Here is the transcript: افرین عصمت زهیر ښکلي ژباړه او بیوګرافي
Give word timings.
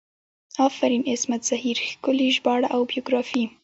افرین 0.67 1.03
عصمت 1.13 1.41
زهیر 1.49 1.77
ښکلي 1.89 2.27
ژباړه 2.35 2.67
او 2.75 2.81
بیوګرافي 2.89 3.43